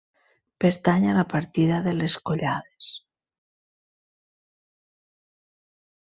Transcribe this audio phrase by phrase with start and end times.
[0.63, 2.87] Pertany a la partida de les Collades.